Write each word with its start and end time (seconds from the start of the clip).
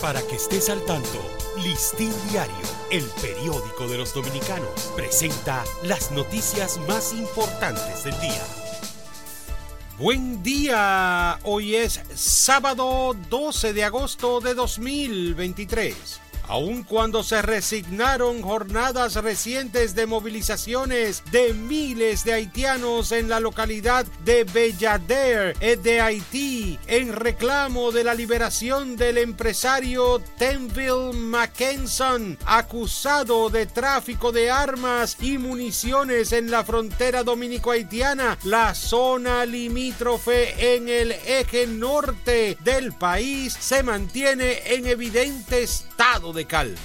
Para 0.00 0.22
que 0.22 0.36
estés 0.36 0.68
al 0.70 0.84
tanto, 0.84 1.18
Listín 1.56 2.12
Diario, 2.30 2.54
el 2.90 3.04
periódico 3.20 3.88
de 3.88 3.98
los 3.98 4.14
dominicanos, 4.14 4.92
presenta 4.94 5.64
las 5.82 6.12
noticias 6.12 6.78
más 6.86 7.12
importantes 7.12 8.04
del 8.04 8.18
día. 8.20 8.46
Buen 9.98 10.40
día, 10.44 11.40
hoy 11.42 11.74
es 11.74 12.00
sábado 12.14 13.16
12 13.28 13.72
de 13.72 13.82
agosto 13.82 14.40
de 14.40 14.54
2023 14.54 16.27
aun 16.48 16.82
cuando 16.82 17.22
se 17.22 17.42
resignaron 17.42 18.42
jornadas 18.42 19.14
recientes 19.16 19.94
de 19.94 20.06
movilizaciones 20.06 21.22
de 21.30 21.54
miles 21.54 22.24
de 22.24 22.32
haitianos 22.32 23.12
en 23.12 23.28
la 23.28 23.40
localidad 23.40 24.06
de 24.24 24.44
Bellader 24.44 25.56
eh, 25.60 25.76
de 25.76 26.00
Haití 26.00 26.78
en 26.86 27.12
reclamo 27.12 27.92
de 27.92 28.04
la 28.04 28.14
liberación 28.14 28.96
del 28.96 29.18
empresario 29.18 30.20
Tenville 30.38 31.12
Mackenson 31.12 32.38
acusado 32.46 33.50
de 33.50 33.66
tráfico 33.66 34.32
de 34.32 34.50
armas 34.50 35.16
y 35.20 35.38
municiones 35.38 36.32
en 36.32 36.50
la 36.50 36.64
frontera 36.64 37.22
dominico-haitiana, 37.22 38.38
la 38.44 38.74
zona 38.74 39.44
limítrofe 39.44 40.74
en 40.74 40.88
el 40.88 41.12
eje 41.12 41.66
norte 41.66 42.56
del 42.64 42.92
país 42.92 43.56
se 43.58 43.82
mantiene 43.82 44.62
en 44.66 44.86
evidente 44.86 45.62
estado 45.62 46.32
de 46.38 46.46
calma. 46.46 46.78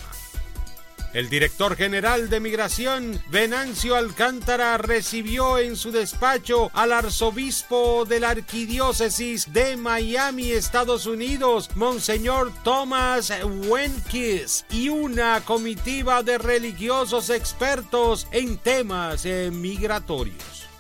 El 1.13 1.29
director 1.29 1.75
general 1.75 2.27
de 2.27 2.39
Migración, 2.39 3.21
Venancio 3.29 3.95
Alcántara, 3.95 4.79
recibió 4.79 5.59
en 5.59 5.75
su 5.75 5.91
despacho 5.91 6.71
al 6.73 6.91
arzobispo 6.91 8.03
de 8.05 8.19
la 8.19 8.31
Arquidiócesis 8.31 9.53
de 9.53 9.77
Miami, 9.77 10.51
Estados 10.51 11.05
Unidos, 11.05 11.69
Monseñor 11.75 12.51
Thomas 12.63 13.31
Wenkis, 13.67 14.65
y 14.71 14.89
una 14.89 15.41
comitiva 15.41 16.23
de 16.23 16.39
religiosos 16.39 17.29
expertos 17.29 18.27
en 18.31 18.57
temas 18.57 19.25
migratorios. 19.51 20.72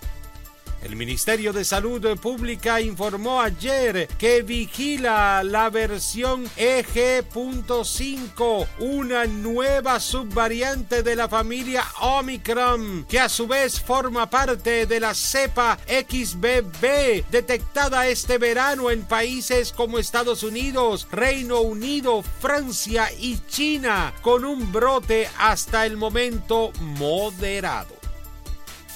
El 0.83 0.97
Ministerio 0.97 1.53
de 1.53 1.63
Salud 1.63 2.19
Pública 2.19 2.81
informó 2.81 3.41
ayer 3.41 4.09
que 4.17 4.41
vigila 4.41 5.41
la 5.41 5.69
versión 5.69 6.43
EG.5, 6.57 8.67
una 8.79 9.25
nueva 9.25 10.01
subvariante 10.01 11.01
de 11.01 11.15
la 11.15 11.29
familia 11.29 11.85
Omicron, 12.01 13.05
que 13.07 13.21
a 13.21 13.29
su 13.29 13.47
vez 13.47 13.79
forma 13.79 14.29
parte 14.29 14.85
de 14.85 14.99
la 14.99 15.13
cepa 15.13 15.79
XBB, 15.87 17.29
detectada 17.31 18.07
este 18.07 18.37
verano 18.37 18.91
en 18.91 19.03
países 19.03 19.71
como 19.71 19.99
Estados 19.99 20.43
Unidos, 20.43 21.07
Reino 21.09 21.61
Unido, 21.61 22.23
Francia 22.41 23.09
y 23.17 23.39
China, 23.47 24.13
con 24.21 24.43
un 24.43 24.73
brote 24.73 25.29
hasta 25.37 25.85
el 25.85 25.95
momento 25.95 26.73
moderado. 26.81 28.02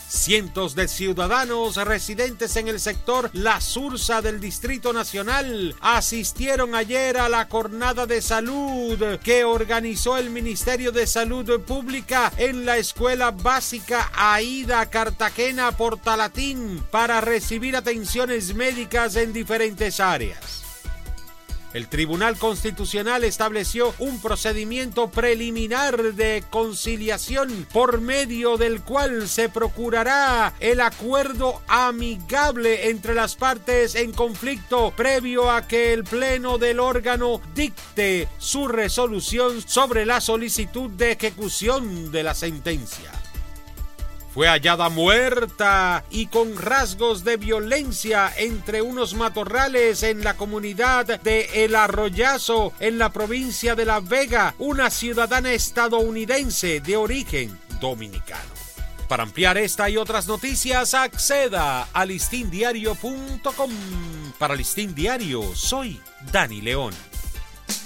Cientos 0.10 0.74
de 0.74 0.88
ciudadanos 0.88 1.76
residentes 1.76 2.56
en 2.56 2.70
el 2.70 2.80
sector 2.80 3.30
La 3.34 3.60
Sursa 3.60 4.22
del 4.22 4.40
Distrito 4.40 4.94
Nacional 4.94 5.76
asistieron 5.82 6.76
ayer 6.76 7.18
a 7.18 7.28
la 7.28 7.46
jornada 7.46 8.06
de 8.06 8.22
salud 8.22 9.20
que 9.22 9.44
organizó 9.44 10.18
el 10.18 10.30
Ministerio 10.30 10.94
de 10.94 11.08
Salud 11.08 11.60
Pública 11.62 12.32
en 12.38 12.66
la 12.66 12.78
Escuela 12.78 13.32
Básica 13.32 14.10
Aida 14.16 14.86
Cartagena 14.86 15.74
Portalatín 15.74 16.82
para 16.90 17.20
recibir 17.20 17.76
atenciones 17.76 18.56
médicas 18.56 19.18
en 19.18 19.34
diferentes 19.34 20.00
áreas. 20.00 20.67
El 21.78 21.90
Tribunal 21.90 22.40
Constitucional 22.40 23.24
estableció 23.24 23.94
un 24.00 24.20
procedimiento 24.20 25.12
preliminar 25.12 26.16
de 26.16 26.44
conciliación 26.50 27.68
por 27.72 28.02
medio 28.02 28.58
del 28.58 28.82
cual 28.82 29.30
se 29.30 29.48
procurará 29.48 30.56
el 30.60 30.82
acuerdo 30.82 31.62
amigable 31.68 32.90
entre 32.90 33.14
las 33.14 33.36
partes 33.36 33.94
en 33.94 34.12
conflicto 34.12 34.92
previo 34.98 35.52
a 35.52 35.68
que 35.68 35.94
el 35.94 36.04
Pleno 36.04 36.58
del 36.58 36.80
órgano 36.80 37.42
dicte 37.54 38.28
su 38.40 38.68
resolución 38.68 39.62
sobre 39.62 40.08
la 40.08 40.20
solicitud 40.20 40.90
de 40.90 41.12
ejecución 41.12 42.12
de 42.12 42.24
la 42.24 42.34
sentencia 42.34 43.17
fue 44.38 44.48
hallada 44.48 44.90
muerta 44.90 46.06
y 46.12 46.28
con 46.28 46.56
rasgos 46.58 47.24
de 47.24 47.38
violencia 47.38 48.32
entre 48.38 48.84
unos 48.84 49.16
matorrales 49.16 50.04
en 50.04 50.24
la 50.24 50.36
comunidad 50.36 51.20
de 51.22 51.66
El 51.66 51.74
Arroyazo, 51.74 52.72
en 52.80 53.00
la 53.00 53.12
provincia 53.12 53.74
de 53.74 53.86
La 53.86 54.00
Vega, 54.00 54.54
una 54.60 54.92
ciudadana 54.92 55.54
estadounidense 55.54 56.82
de 56.82 56.98
origen 56.98 57.60
dominicano. 57.82 58.52
Para 59.08 59.24
ampliar 59.24 59.58
esta 59.58 59.90
y 59.90 59.98
otras 59.98 60.28
noticias, 60.28 60.94
acceda 60.94 61.88
a 61.92 62.06
listindiario.com. 62.06 63.72
Para 64.38 64.54
Listín 64.54 64.94
Diario, 64.94 65.56
soy 65.56 66.00
Dani 66.32 66.62
León. 66.62 66.94